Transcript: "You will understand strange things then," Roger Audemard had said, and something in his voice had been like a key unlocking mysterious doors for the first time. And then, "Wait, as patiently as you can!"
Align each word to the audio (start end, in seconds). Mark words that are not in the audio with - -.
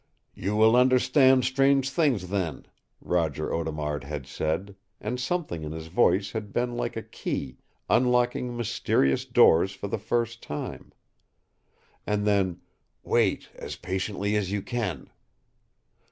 "You 0.33 0.55
will 0.55 0.75
understand 0.75 1.45
strange 1.45 1.91
things 1.91 2.29
then," 2.29 2.65
Roger 3.01 3.53
Audemard 3.53 4.03
had 4.03 4.25
said, 4.25 4.75
and 4.99 5.19
something 5.19 5.61
in 5.61 5.73
his 5.73 5.89
voice 5.89 6.31
had 6.31 6.51
been 6.51 6.75
like 6.75 6.95
a 6.97 7.03
key 7.03 7.57
unlocking 7.87 8.57
mysterious 8.57 9.25
doors 9.25 9.73
for 9.73 9.87
the 9.87 9.99
first 9.99 10.41
time. 10.41 10.91
And 12.07 12.25
then, 12.25 12.61
"Wait, 13.03 13.49
as 13.53 13.75
patiently 13.75 14.35
as 14.35 14.51
you 14.51 14.63
can!" 14.63 15.11